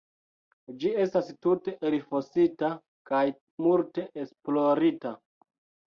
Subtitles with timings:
[0.83, 2.71] Ĝi estas tute elfosita
[3.11, 3.23] kaj
[3.67, 5.17] multe esplorita.